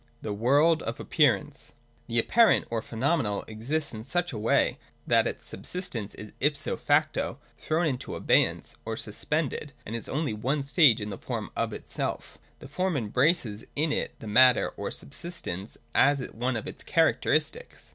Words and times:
(a) 0.01 0.23
The 0.23 0.33
World 0.33 0.81
of 0.81 0.99
Appearance. 0.99 1.73
132.] 2.07 2.07
The 2.15 2.19
Apparent 2.21 2.65
or 2.71 2.81
Phenomenal 2.81 3.43
exists 3.47 3.93
in 3.93 4.03
such 4.03 4.33
a 4.33 4.37
way, 4.39 4.79
that 5.05 5.27
its 5.27 5.45
subsistence 5.45 6.15
is 6.15 6.31
ipso 6.39 6.75
facto 6.75 7.37
thrown 7.59 7.85
into 7.85 8.15
abey 8.15 8.45
ance 8.49 8.75
or 8.83 8.97
suspended 8.97 9.73
and 9.85 9.95
is 9.95 10.09
only 10.09 10.33
one 10.33 10.63
stage 10.63 11.01
in 11.01 11.11
the 11.11 11.19
form 11.19 11.51
itself. 11.55 12.39
The 12.57 12.67
form 12.67 12.97
embraces 12.97 13.63
in 13.75 13.93
it 13.93 14.19
the 14.19 14.25
matter 14.25 14.69
or 14.69 14.89
subsist 14.89 15.45
ence 15.45 15.77
as 15.93 16.19
one 16.31 16.55
of 16.57 16.65
its 16.67 16.81
characteristics. 16.83 17.89